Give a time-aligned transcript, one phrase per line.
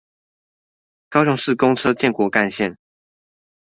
[1.11, 2.77] 高雄市公車建國幹線